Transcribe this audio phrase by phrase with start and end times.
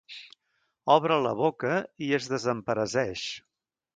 [0.93, 1.75] Obre la boca
[2.07, 3.29] i es desempereseix.